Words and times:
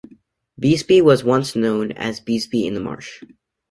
Beesby 0.59 0.99
was 1.03 1.23
once 1.23 1.55
known 1.55 1.91
as 1.91 2.19
Beesby 2.19 2.65
in 2.65 2.73
the 2.73 2.79
Marsh. 2.79 3.21